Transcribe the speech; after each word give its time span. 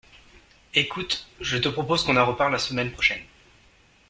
Écoute, 0.73 1.27
je 1.41 1.59
te 1.59 1.69
propose 1.69 2.03
qu'on 2.03 2.17
en 2.17 2.25
reparle 2.25 2.51
la 2.53 2.57
semaine 2.57 2.89
prochaine. 2.91 3.21